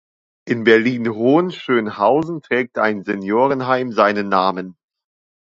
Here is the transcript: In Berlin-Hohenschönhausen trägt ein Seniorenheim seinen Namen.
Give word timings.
In 0.47 0.63
Berlin-Hohenschönhausen 0.63 2.41
trägt 2.41 2.79
ein 2.79 3.03
Seniorenheim 3.03 3.91
seinen 3.91 4.29
Namen. 4.29 4.75